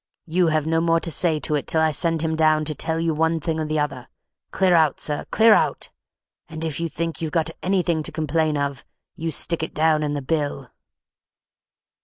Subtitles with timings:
[0.25, 2.99] You have no more to say to it till I send him down to tell
[2.99, 4.07] you one thing or the other.
[4.49, 5.91] Clear out, sir, clear out;
[6.49, 8.83] and if you think you've anything to complain of,
[9.15, 10.71] you stick it down in the bill!"